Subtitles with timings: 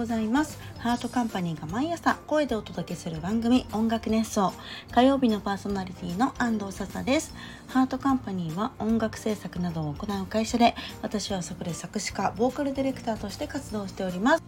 [0.00, 0.58] ございます。
[0.78, 4.54] ハートカンパニーが毎朝声でお届けする番組音楽熱奏。
[4.92, 7.34] 火曜日のパーソナリティの安藤笹です。
[7.66, 14.42] ハートカンパニーは音楽制作などを行う会社で私はそこで作詞家ボーカルディレクターとして活動しております。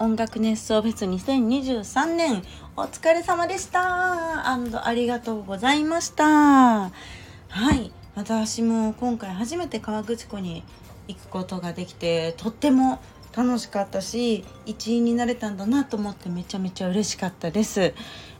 [0.00, 2.42] 音楽熱奏フェス2023年
[2.76, 4.44] お疲れ様でした。
[4.44, 6.24] ありがとうございました。
[6.24, 6.90] は
[7.76, 7.92] い。
[8.16, 10.64] 私も今回初めて河口湖に
[11.06, 12.98] 行くことができてとっても
[13.36, 17.94] 楽しかったし一員になれたんだなと思ってめちゃめちゃ嬉しかったです。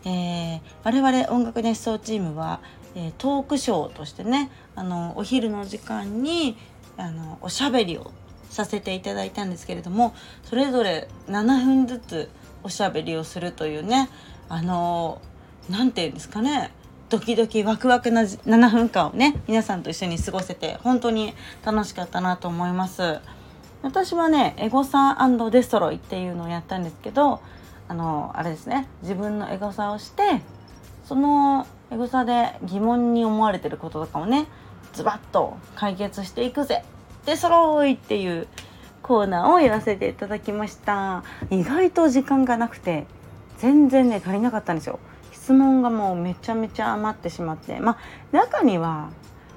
[0.04, 2.60] えー、我々音楽熱奏チームは、
[2.94, 6.56] えー、トークショーとしてねあのお昼の時間に
[6.96, 8.12] あのおしゃべりを
[8.50, 12.30] させていただいたんですけれどもそれぞれ7分ずつ
[12.62, 14.08] おしゃべりをするというね
[14.48, 15.20] あの
[15.68, 16.70] 何て言うんですかね
[17.08, 23.20] ドキドキワクワクな7分間をね皆さんと一緒に過ごせて本当に楽しかったなと思います。
[23.84, 25.18] 私はねエゴサ
[25.50, 27.42] デストロイっていうのをやったんですけど
[27.86, 30.40] あのあれですね自分のエゴサをして
[31.04, 34.46] そのエゴサで疑問に思われてることとかをね
[34.94, 36.82] ズバッと解決していくぜ
[37.26, 38.48] デスロイっていう
[39.02, 41.24] コーナーをやらせていただきました。
[41.50, 43.06] 意外と時間がなくて
[43.58, 44.98] 全然ね足りなかったんですよ。
[45.30, 47.98] 質問がもうめちゃめちゃ余ってしまってまあ
[48.32, 49.10] 中には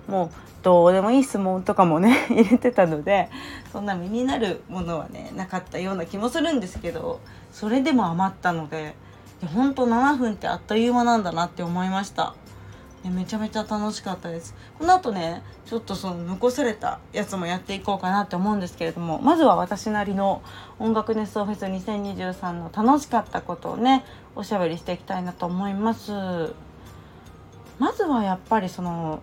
[0.08, 0.30] もう
[0.64, 3.30] どうでもいい質問とかもね 入れてたので
[3.72, 7.20] そんな身になるものはねなかったような気もするんですけど
[7.52, 8.96] それでも余ったので
[9.54, 12.34] ほんと7分ってあっという間なんだなって思いました。
[13.10, 20.42] めちゃめちゃ楽しかったですこの後ねちょっとその残されたやつもやっていこうかなって思うんですけれどもまずは私なりの
[20.80, 24.04] 音楽熱奏フェス2023の楽しかったことをね
[24.36, 26.12] おしゃべりしていきたいなと思います
[27.80, 29.22] まずはやっぱりその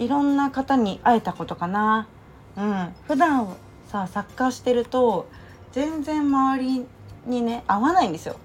[0.00, 2.08] いろんな方に会えたことかな。
[2.56, 3.54] うん、普段
[3.86, 5.28] さサッカーしてると
[5.72, 6.86] 全然周り
[7.26, 8.36] にね合わないんですよ。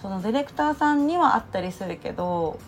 [0.00, 2.58] そのディレクターさんには会ったりするけど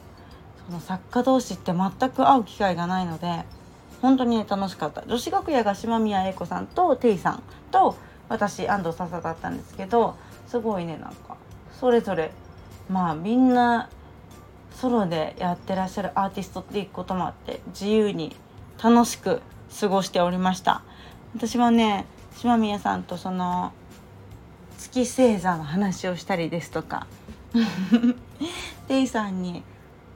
[0.67, 3.45] その作家同士って全く会う機会がないので
[4.03, 7.97] 本当に、ね、楽しかった女子楽屋が島宮英子さんとテイさんと
[8.29, 10.17] 私安藤笹だったんですけど
[10.47, 11.37] すごいねなんか
[11.73, 12.33] それぞれ
[12.91, 13.89] まあみんな
[14.75, 18.35] ソロでやってらっしゃるアーティストっていうこともあって自由に
[18.83, 19.41] 楽しく
[19.81, 20.83] 過ごしておりました。
[21.35, 22.05] 私はね
[22.37, 23.73] 島宮さんとその
[24.79, 27.07] 月星座の話をしたりですとか
[28.89, 29.63] デイさんに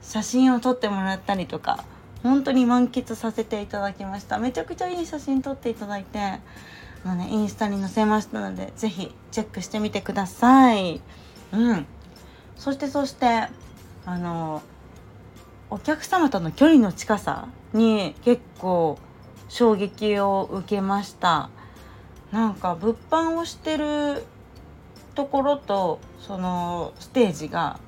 [0.01, 1.83] 写真を撮ってもらったりとか
[2.23, 4.37] 本当に満喫させていただきました。
[4.37, 6.39] めちゃくちゃいい写真撮っていただいてあ
[7.05, 11.01] の、ね、インスタに載せましたので是非チェックしてみてください。
[11.53, 11.85] うん。
[12.57, 13.47] そしてそして
[14.07, 14.61] あの
[15.69, 18.97] お客様との距離の近さに結構
[19.49, 21.49] 衝撃を受けました。
[22.31, 24.23] なんか物販をしてる
[25.13, 27.79] ところとそのステージが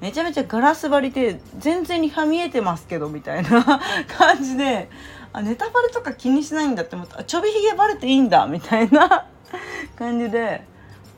[0.00, 3.80] めちゃめちゃガラス張りで全然にはみえてますけどみたいな
[4.18, 4.88] 感じで
[5.32, 9.26] あネタバレとか気にしないんだって思ったちょびひげバレていいんだみたいな
[9.96, 10.64] 感じで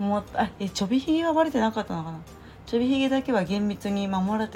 [0.01, 0.49] 思った。
[0.59, 2.19] えちょびひげはバレてなかったのかな？
[2.69, 4.47] ちょびひげだけは厳密に守ら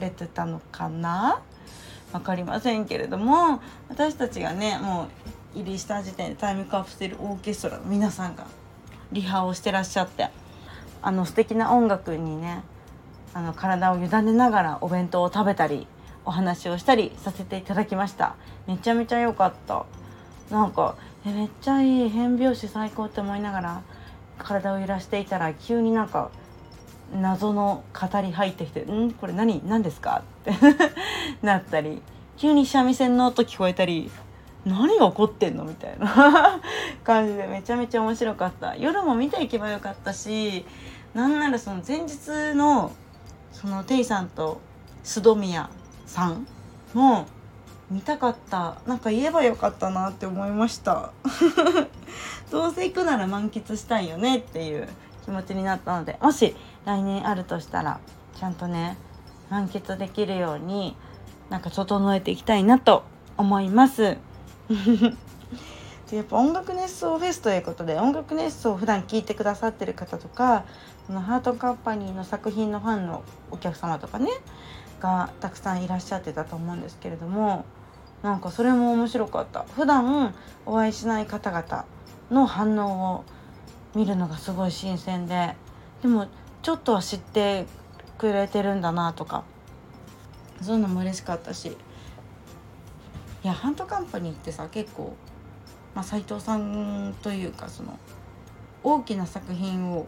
[0.00, 1.42] れてたのかな？
[2.12, 5.10] 分かりませんけれども私たちがねも
[5.54, 8.46] う入りした時点でタイムカプセルオーケストラの皆さんが
[9.12, 10.28] リハをしてらっしゃって
[11.02, 12.62] あの素敵な音楽にね
[13.34, 15.86] あの体を委ねながらお弁当を食べたり
[16.24, 18.34] お話をしたりさせていただきました。
[18.66, 19.84] めちゃめちゃ良かった。
[20.50, 20.96] なんか
[21.26, 23.82] えめっちゃいい変拍子最高って思いながら
[24.38, 26.30] 体を揺らしていたら急になんか
[27.14, 29.12] 謎の語り入ってきて「ん？
[29.12, 29.62] これ何？
[29.66, 30.52] 何ですか?」って
[31.42, 32.02] なったり
[32.36, 34.10] 急に三味線の音聞こえたり
[34.64, 35.64] 何が起こってんの？
[35.64, 36.60] みたいな
[37.04, 38.76] 感じでめちゃめちゃ面白かった。
[38.76, 40.64] 夜も見ていけばよかったし
[41.14, 42.92] なんならその前日の
[43.52, 44.60] そのテイさんと
[45.02, 45.70] 須戸宮
[46.06, 46.46] さん
[46.94, 47.26] も
[47.90, 48.76] 見たかった。
[48.86, 51.12] なんか言えばよかったなって思いました。
[52.52, 54.88] どうせ行くなら満喫したいよねっていう
[55.24, 56.54] 気持ちになったのでもし
[56.88, 58.00] 来年あるとしたら
[58.34, 58.96] ちゃんとね
[59.50, 60.96] 満喫できるように
[61.50, 63.04] なんか整えていきたいなと
[63.36, 64.16] 思います。
[66.10, 70.64] でやっぱ音楽熱奏フェスということで音楽熱奏を普段聴いてくださってる方とか
[71.06, 74.30] このハートカンパニーの作品のファンのお客様とかね
[75.00, 77.66] がたくさんいらっしゃってたと思うんですけれども
[78.22, 80.34] なんかそれも面白かった普段
[80.64, 81.84] お会いしない方々
[82.30, 83.24] の反応を
[83.94, 85.54] 見るのがすごい新鮮で
[86.00, 86.26] でも
[86.62, 87.66] ちょっとは知って
[88.18, 89.44] くれてるんだなとか
[90.62, 95.14] そういうのも嬉しかったしいやハントカンパニーってさ結構、
[95.94, 97.98] まあ、藤さんというかその
[98.82, 100.06] 大きな作品を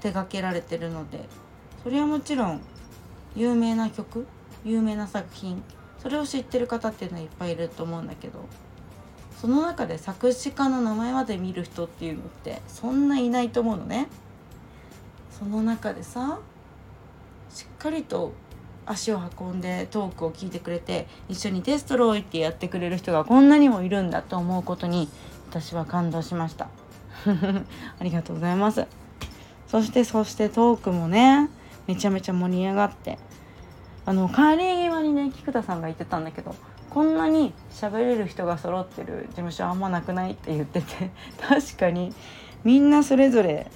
[0.00, 1.28] 手掛けられてるので
[1.82, 2.60] それはもちろん
[3.34, 4.26] 有名な曲
[4.64, 5.62] 有名な作品
[5.98, 8.44] それを知ってる方っていうのはいっぱいいると思うんだけど
[9.40, 14.06] その中で作詞家の名前まで見る人っていうのってそんないないと思うのね。
[15.42, 16.38] その中でさ
[17.50, 18.32] しっかりと
[18.86, 25.08] 足を運んでトークを聞いてくれて一緒に「デストロイ」ってやってくれる人がこんなにもいるんだと思うことに
[25.50, 26.68] 私は感動しました。
[27.26, 28.86] ありがとうございます。
[29.66, 31.50] そしてそしてトークもね
[31.88, 33.18] めちゃめちゃ盛り上がって
[34.06, 36.54] あの帰り際にね菊田さんが言ってたんだけど
[36.88, 41.10] こんなに喋れる人が揃ってる事務所あんまなくないって言ってて
[41.40, 42.14] 確かに
[42.62, 43.70] みんなそれぞれ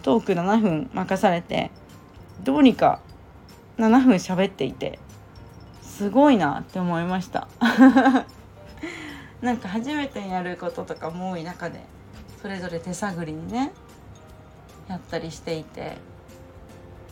[0.00, 1.70] トーク7分任されて
[2.42, 3.00] どうにか
[3.78, 4.98] 7分喋っていて
[5.82, 7.48] すごいなって思いました。
[9.42, 11.80] なんか初めてやることとかも多い中で
[12.42, 13.72] それぞれ手探りにね
[14.88, 15.96] やったりしていて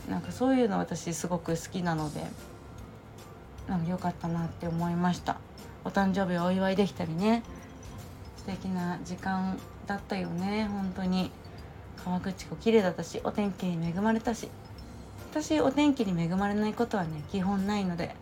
[0.07, 2.21] なんかそういうの私すごく好きなので
[3.67, 5.37] なんか良かったなって思いました。
[5.85, 7.43] お誕生日お祝いできたりね
[8.37, 9.57] 素敵な時間
[9.87, 11.31] だったよね本当に。
[12.05, 14.49] 川口湖綺麗だったしお天気に恵まれたし
[15.31, 18.15] 私お天気に恵まれないことはね基本ないので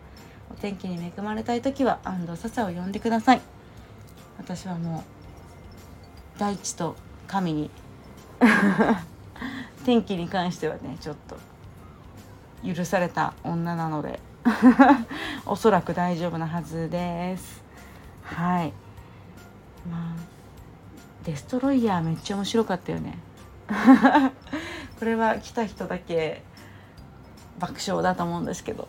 [0.50, 3.40] お天気に恵まれたい時は安藤笹を呼んでください。
[4.38, 5.04] 私はも
[6.36, 6.96] う大地と
[7.26, 7.70] 神に
[9.84, 11.36] 天気に関してはねちょっと
[12.66, 14.20] 許された女なので
[15.44, 17.62] おそらく大丈夫なはずです。
[18.22, 18.72] はい。
[19.90, 20.16] まあ
[21.24, 23.18] デストロイヤーめっちゃ面白かったよね
[24.98, 26.42] これは来た人だけ
[27.58, 28.88] 爆笑だと思うんですけど。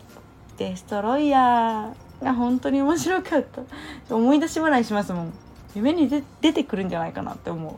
[0.56, 4.14] デストロイヤーが本当に面白かった。
[4.14, 5.32] 思い出し笑いしますもん。
[5.74, 7.74] 夢にで出てくるんじゃないかなって思う。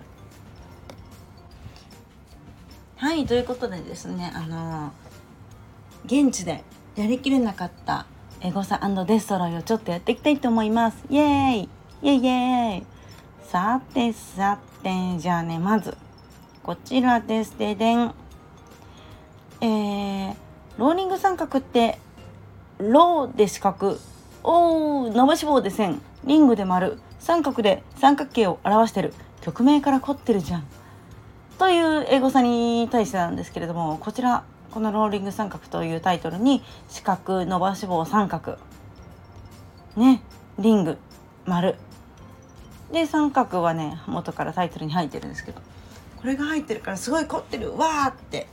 [2.96, 4.92] はいということでですねあの
[6.04, 6.62] 現地で
[6.94, 8.06] やりきれなかった
[8.40, 11.04] エゴサデストロイをちょっとやっていきたいと思います。
[11.08, 11.68] イエーイ。
[12.02, 12.86] イエイイエーイ。
[13.48, 15.96] さてさてじゃあねまず
[16.62, 17.58] こちらです。
[17.58, 18.14] ででん。
[19.60, 20.34] えー、
[20.78, 21.98] ローリング三角って
[22.78, 23.98] ローで四角。
[24.44, 27.00] おー伸ばし棒で線リングで丸。
[27.18, 29.12] 三角で三角形を表してる。
[29.40, 30.64] 曲名から凝ってるじゃん。
[31.58, 38.56] という英語差に対してなんですけれどもこちらこのローリング三角というタイトルに四角伸ばし棒三角。
[39.96, 40.22] ね。
[40.60, 40.96] リング
[41.44, 41.74] 丸。
[42.92, 45.60] で三角はね元からタイトルに入ってるんですけど。
[46.22, 48.46] これが入ってるからすごい凝ってるわーって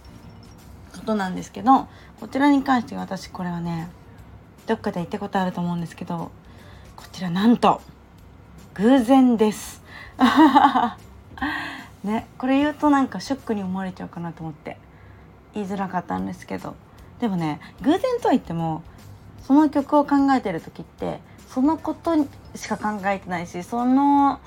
[0.92, 1.88] ことなんですけど
[2.19, 3.89] こちらに関して私これはね
[4.66, 6.31] どっかで行ったことあると思うんですけど
[6.95, 7.81] こちらなんと
[8.74, 9.81] 偶然です。
[12.04, 14.77] ねこれ言うとなんかショックに思われちゃうかなと思って
[15.54, 16.75] 言いづらかったんですけど。
[17.19, 18.83] でもね偶然とは言っても
[19.44, 22.16] その曲を考えてる時ってそのこと
[22.56, 24.39] しか考えてないしその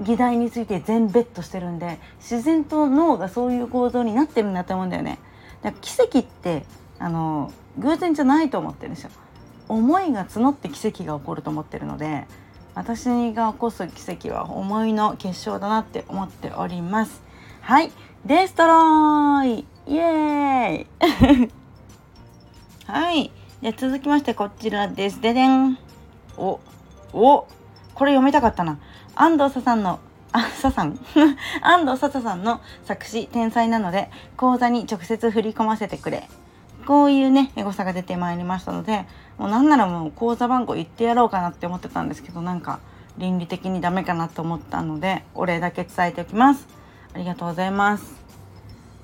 [0.00, 5.18] 議題について全ベットしてるんで自然と脳がそういう構造になってるんだと思うんだよね。
[5.62, 6.64] だから奇跡って
[6.98, 9.10] あの偶然じゃないと思ってるんですよ。
[9.68, 12.26] 思いが募って奇跡が起こると思ってるので
[12.74, 17.22] 私が起こす奇跡は思いの結晶だなって思っております。
[17.60, 17.92] はい。
[18.24, 19.64] デストロイ!
[19.86, 21.50] イエーイ!
[22.86, 23.30] はい。
[23.62, 25.20] じゃ続きましてこちらです。
[25.20, 25.78] ででん。
[26.36, 26.60] お
[27.12, 27.46] お。
[28.00, 28.78] これ読みたかったな。
[29.14, 30.00] 安藤サさんの
[30.32, 30.98] あ、ささん
[31.60, 36.26] 安藤さささんの作詞天才なので講座に直接振り込ませてくれ。
[36.86, 39.04] こういうねエゴサが出てまいりましたので
[39.36, 42.80] もうなんならもう口座番号言ってやろうかなって思ってたんですけどなんか
[43.18, 46.66] 倫理的にダメかなと思ったのでお礼だけ伝えておきます。
[47.12, 48.14] ありがとうございます。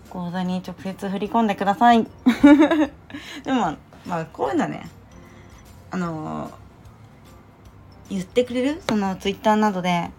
[0.09, 2.03] 口座に直接振り込んでください。
[3.45, 3.77] でも
[4.07, 4.89] まあこういうのはね
[5.91, 6.66] あのー
[8.11, 8.83] 言ってくれる？
[8.89, 10.11] そのツイッターなどで。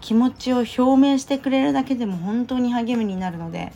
[0.00, 3.72] 気持ちを表明してくれるだけでも本当に励みになるので。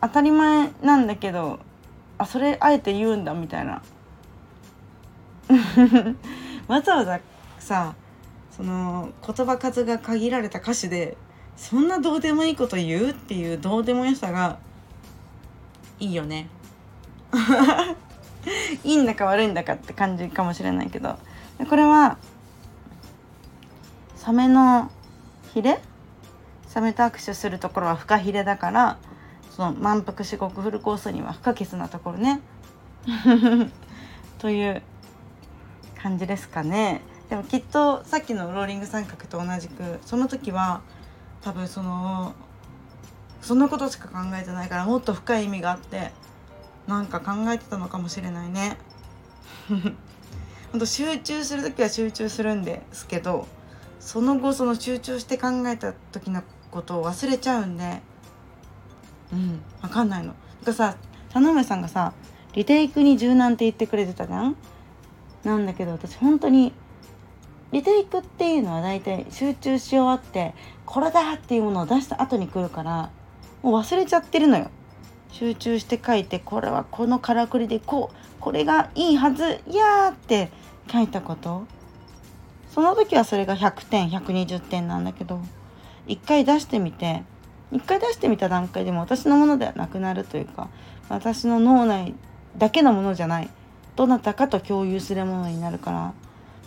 [0.00, 1.58] 当たり前なんだけど
[2.24, 3.82] あそれあえて言うんだみたいな。
[6.66, 7.20] わざわざ
[7.58, 7.94] さ
[8.50, 11.18] その言葉数が限られた歌詞で
[11.54, 14.58] そんなどうでもいいこと言うっていうどうでもよさが
[16.00, 16.48] いいよね。
[18.84, 21.18] いいんだか悪いんだかって感じかもしれないけど。
[21.68, 22.16] これは
[24.16, 24.90] サメの
[25.52, 25.78] ヒレ？
[26.68, 28.96] サメと握手するところはフカヒレだから
[29.54, 32.40] その満腹至極フルコースには不可欠なところね
[34.38, 34.82] という
[36.02, 40.80] 感じですかねでもきっとさっきのローリング三角と同じくその時は
[41.40, 42.34] 多分その
[43.42, 46.10] そんなことしか考えてないからもっと深い意味があって
[46.88, 48.76] なんか考えてたのかもしれないね。
[50.72, 53.46] ほんと集中する時は集中するんですけど
[54.00, 56.42] その後その集中して考えた時の
[56.72, 58.02] ことを忘れちゃうんで
[59.32, 60.34] うん分かんないの。
[60.64, 60.96] かさ
[61.30, 62.12] 田上さんがさ
[62.52, 64.56] リテイクに柔軟って言ってくれてたじゃん？
[65.44, 66.72] なんだけど私本当に
[67.72, 70.54] リテイクっていうのは大体集中し終わって
[70.86, 73.10] これだっていうものを出した後に来るから
[73.62, 74.70] もう忘れちゃってるのよ。
[75.32, 80.52] 集中して書いてこれはこのからくりでこうこれがいいはずいやーって
[80.92, 81.66] 書いたこと
[82.70, 85.40] その時はそれが100点120点なんだけど
[86.06, 87.24] 一回出してみて
[87.74, 90.68] 一回出してみた段階でも私のものではなくなるというか
[91.08, 92.14] 私の脳内
[92.56, 93.50] だけのものじゃない
[93.96, 96.14] どなたかと共有するものになるから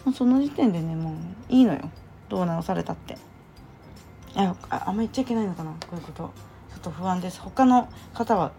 [0.05, 1.13] もうその時点でねもう
[1.49, 1.89] いいのよ。
[2.29, 3.17] どう直されたって。
[4.35, 6.31] ああんま言っちゃいけないのかなこういうこと。
[6.69, 7.41] ちょっと不安です。
[7.41, 8.51] 他の方は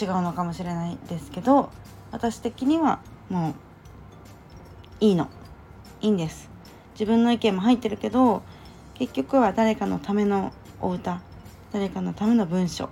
[0.00, 1.70] 違うのかもしれないですけど
[2.10, 3.54] 私的にはもう
[5.00, 5.28] いいの。
[6.02, 6.50] いいんです。
[6.92, 8.42] 自分の意見も入ってるけど
[8.94, 11.20] 結局は誰かのためのお歌。
[11.72, 12.88] 誰かのための文章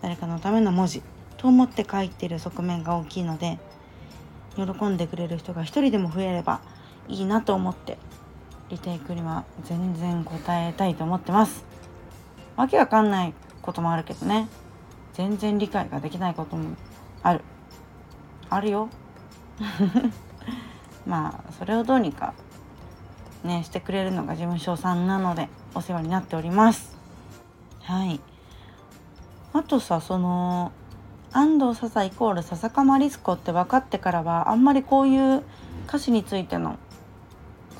[0.00, 1.02] 誰かのための文字
[1.36, 3.58] と思って書いてる側面が大きいので
[4.56, 6.60] 喜んでくれる人が一人でも増えれば
[7.08, 7.98] いいなと思って
[8.70, 11.64] リテイクには全然答えたいと思ってます。
[12.56, 14.48] わけわかんないこともあるけどね。
[15.12, 16.76] 全然理解ができないことも
[17.22, 17.42] ある。
[18.48, 18.88] あるよ。
[21.04, 22.32] まあそれをどうにか
[23.44, 26.91] ねしてくれるのが事務所さんなのでお世話になっております。
[27.82, 28.20] はい。
[29.52, 30.72] あとさその
[31.32, 35.42] 安藤笹イコール笹かまリスコって分かってからはあんまりこういう
[35.86, 36.78] 歌詞についての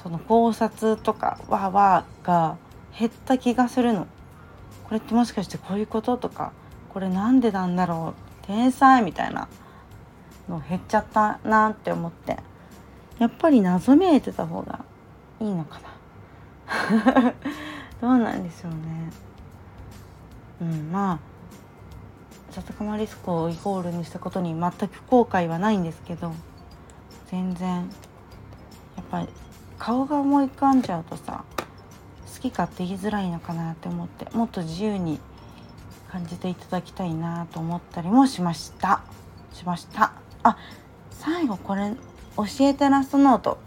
[0.02, 2.56] その考察とかわわが
[2.98, 4.06] 減った気がするの。
[4.84, 6.52] これってもしかしてこういうこととか
[6.92, 9.48] これなんでなんだろう天才みたいな
[10.48, 12.38] の減っちゃったなって思って。
[13.18, 14.84] やっぱり謎めいてた方が
[15.40, 17.34] いいのかな。
[18.00, 19.12] どうなんでしょうね。
[20.62, 21.18] うんまあ
[22.52, 26.32] 笹かまリスコをイコールにしたことに全く後悔はないんですけど
[27.30, 27.82] 全然や
[29.02, 29.28] っぱり
[29.78, 31.44] 顔が思い浮かんじゃうとさ
[32.34, 35.18] 好き勝手言いづらいのかなって思ってもっと自由に
[36.10, 39.02] 感じていただきたいなと思ったりもしました。
[39.54, 40.12] しました。
[40.42, 40.58] あ
[41.10, 41.92] 最後これ
[42.36, 43.58] 教えてラストノート。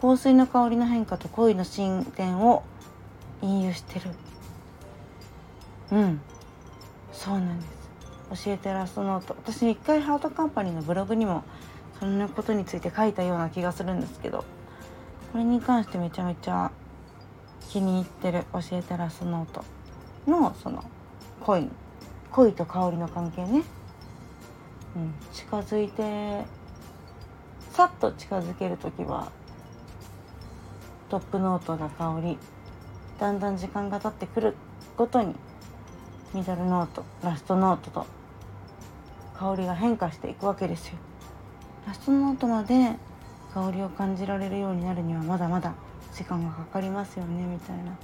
[0.00, 2.62] 香水の香りの変化と恋の進展を
[3.40, 4.10] 引用してる。
[5.92, 6.20] うん。
[7.12, 7.66] そうなんで
[8.34, 8.44] す。
[8.44, 9.36] 教えてラストノート。
[9.38, 11.44] 私一回ハートカンパニーのブログにも
[12.00, 14.44] そんなことについて書いたような気がするんですけど
[15.30, 16.72] これに関してめちゃめちゃ
[17.68, 19.64] 気に入ってる教えてラストノート
[20.26, 20.82] のその
[21.42, 21.68] 恋
[22.30, 23.62] 恋と香りの関係ね、
[24.96, 26.44] うん、近づいて
[27.70, 29.30] さっと近づける時は
[31.10, 32.38] トップノートの香り。
[33.20, 34.56] だんだん時間が経ってくる
[34.96, 35.36] ごとに
[36.34, 38.06] ミドルノートラストノートと
[39.38, 40.94] 香りが変化していくわけですよ。
[41.86, 42.96] ラストノートまで
[43.52, 45.74] 香りを感じられるようになるにはまだまだ
[46.14, 47.96] 時間がかかりますよねみたいな。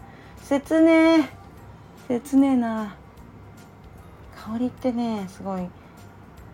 [0.44, 2.18] 切ねえ。
[2.20, 2.96] 切ねえな。
[4.36, 5.66] 香りってねすごい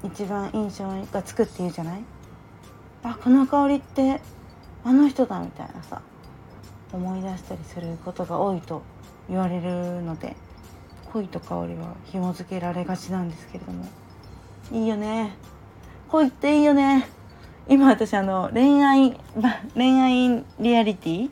[0.05, 2.03] 一番印象がつくっていうじゃない？
[3.03, 4.21] あこの香りって
[4.85, 6.03] あの人だみたいなさ。
[6.93, 8.83] 思い出したりすることが多いと
[9.29, 10.37] 言われるので。
[11.15, 13.87] 恋と香りは紐付けられがちなんですけれども。
[14.73, 15.37] いいよね。
[16.09, 17.07] 恋っていいよね。
[17.69, 19.17] 今私あの恋愛
[19.75, 21.31] 恋愛リアリティ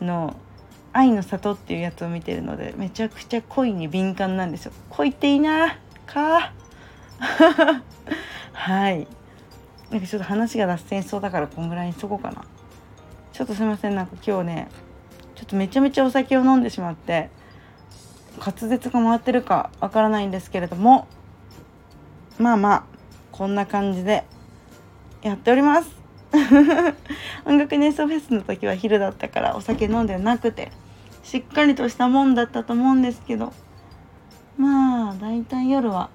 [0.00, 0.34] の
[0.92, 4.72] 「愛の里」っていうやつを見てるのでめちゃくちゃ恋に敏感なんですよ。
[4.90, 5.78] 恋っていいな。
[6.04, 6.52] か。
[8.52, 9.06] はい。
[9.92, 12.42] なんかちょっと話が脱線しそうだからこんぐらいにしとこうかな。
[13.32, 13.94] ちょっとすいません。
[13.94, 14.68] なんか今日ね
[15.36, 17.30] ちょっとめちゃめちゃお酒を飲んでしまって。
[18.38, 21.06] 滑舌が回ってるかわからないんですけれども
[22.38, 22.84] まあまあ
[23.30, 24.24] こんな感じで
[25.22, 25.90] やっております。
[27.44, 30.72] 音楽瞑想フェスの時は昼だったからお酒飲んでなくて
[31.22, 33.52] しっかりとしたもんだったと思うんですけど
[34.56, 36.08] まあだいたい夜は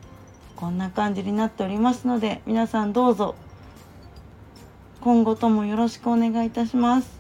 [0.55, 3.35] こんな感じになっておりますので皆さんどうぞ
[5.01, 7.17] 今後ともよろしくお願いいたします。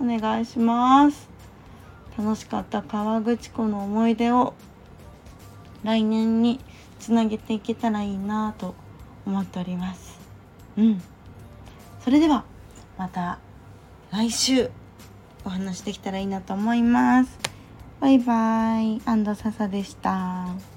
[0.00, 1.28] お願いします。
[2.20, 4.52] 楽しかった河口湖の思い出を
[5.82, 6.60] 来年に
[6.98, 8.74] つなげていけたらいいなと
[9.24, 10.20] 思っております。
[10.76, 11.02] うん。
[12.04, 12.44] それでは
[12.98, 13.38] また
[14.10, 14.70] 来週
[15.46, 17.38] お話できたらいいなと思います。
[18.00, 19.00] バイバイ。
[19.06, 20.69] 安藤笹でした。